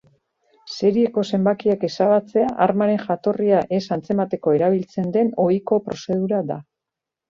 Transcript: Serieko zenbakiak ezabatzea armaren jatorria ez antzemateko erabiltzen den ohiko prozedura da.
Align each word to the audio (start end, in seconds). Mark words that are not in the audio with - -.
Serieko 0.75 1.23
zenbakiak 1.31 1.85
ezabatzea 1.89 2.49
armaren 2.67 2.99
jatorria 3.05 3.63
ez 3.81 3.85
antzemateko 3.99 4.59
erabiltzen 4.61 5.17
den 5.21 5.35
ohiko 5.49 5.85
prozedura 5.89 6.47
da. 6.55 6.65